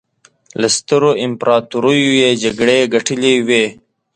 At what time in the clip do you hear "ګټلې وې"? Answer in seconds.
2.93-3.65